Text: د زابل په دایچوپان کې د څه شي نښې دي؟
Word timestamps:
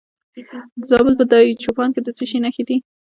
د 0.79 0.81
زابل 0.89 1.13
په 1.19 1.25
دایچوپان 1.31 1.89
کې 1.93 2.01
د 2.03 2.09
څه 2.17 2.23
شي 2.29 2.37
نښې 2.45 2.63
دي؟ 2.69 2.77